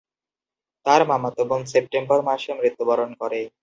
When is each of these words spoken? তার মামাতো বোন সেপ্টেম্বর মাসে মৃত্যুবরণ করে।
তার 0.85 1.01
মামাতো 1.09 1.41
বোন 1.49 1.61
সেপ্টেম্বর 1.71 2.19
মাসে 2.27 2.51
মৃত্যুবরণ 2.59 3.09
করে। 3.21 3.39